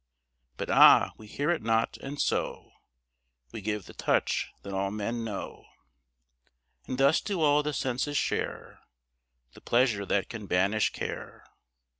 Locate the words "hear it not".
1.27-1.95